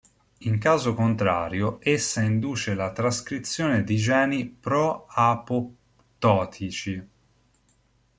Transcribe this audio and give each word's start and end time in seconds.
In 0.39 0.57
caso 0.57 0.95
contrario, 0.95 1.77
essa 1.79 2.23
induce 2.23 2.73
la 2.73 2.91
trascrizione 2.91 3.83
di 3.83 3.97
geni 3.97 4.47
pro-apoptotici. 4.47 7.07